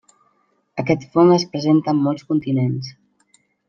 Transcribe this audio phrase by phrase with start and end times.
[0.85, 2.95] Aquest fong es presenta en molts continents.